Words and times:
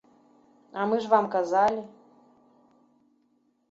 А 0.79 0.85
мы 0.93 1.03
ж 1.05 1.13
вам 1.13 1.25
казалі. 1.37 1.81